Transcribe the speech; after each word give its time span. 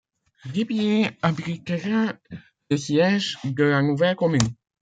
Ribiers 0.51 1.11
abritera 1.21 2.13
le 2.71 2.75
siège 2.75 3.37
de 3.43 3.65
la 3.65 3.83
nouvelle 3.83 4.15
commune. 4.15 4.41